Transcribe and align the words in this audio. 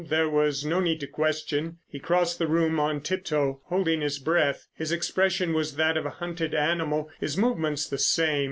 There 0.09 0.27
was 0.31 0.65
no 0.65 0.79
need 0.79 0.99
to 1.01 1.05
question. 1.05 1.77
He 1.87 1.99
crossed 1.99 2.39
the 2.39 2.47
room 2.47 2.79
on 2.79 3.01
tip 3.01 3.23
toe, 3.23 3.61
holding 3.65 4.01
his 4.01 4.17
breath. 4.17 4.65
His 4.75 4.91
expression 4.91 5.53
was 5.53 5.75
that 5.75 5.95
of 5.95 6.07
a 6.07 6.17
hunted 6.17 6.55
animal, 6.55 7.11
his 7.19 7.37
movements 7.37 7.87
the 7.87 7.99
same. 7.99 8.39